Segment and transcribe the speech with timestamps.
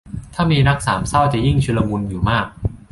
[0.33, 2.45] ถ้ามีรักสามเส้ายิ่งจะชุลมุนอยู่มาก